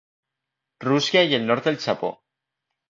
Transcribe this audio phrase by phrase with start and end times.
[0.87, 2.15] Rússia i el nord del Japó.